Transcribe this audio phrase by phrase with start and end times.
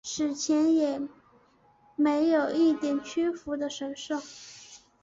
[0.03, 0.99] 死前也
[1.95, 4.19] 没有一点屈服的神色。